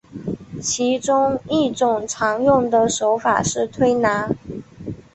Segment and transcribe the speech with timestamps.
[0.63, 4.31] 其中一种常用的手法是推拿。